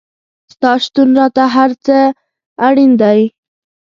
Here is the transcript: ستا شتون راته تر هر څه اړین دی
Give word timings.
ستا 0.53 0.71
شتون 0.83 1.09
راته 1.19 1.33
تر 1.37 1.47
هر 1.55 1.71
څه 1.85 1.97
اړین 2.67 2.91
دی 3.01 3.19